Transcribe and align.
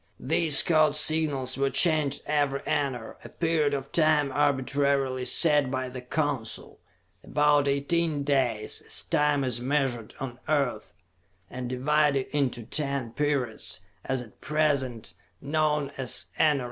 These 0.19 0.63
code 0.63 0.95
signals 0.95 1.59
were 1.59 1.69
changed 1.69 2.23
every 2.25 2.61
enar, 2.61 3.17
a 3.23 3.29
period 3.29 3.75
of 3.75 3.91
time 3.91 4.31
arbitrarily 4.31 5.25
set 5.25 5.69
by 5.69 5.89
the 5.89 6.01
Council; 6.01 6.79
about 7.23 7.67
eighteen 7.67 8.23
days, 8.23 8.81
as 8.83 9.03
time 9.03 9.43
is 9.43 9.61
measured 9.61 10.15
on 10.19 10.39
the 10.47 10.53
Earth, 10.53 10.93
and 11.51 11.69
divided 11.69 12.25
into 12.35 12.63
ten 12.63 13.11
periods, 13.11 13.79
as 14.03 14.23
at 14.23 14.41
present, 14.41 15.13
known 15.39 15.91
as 15.99 16.31
enarens. 16.39 16.59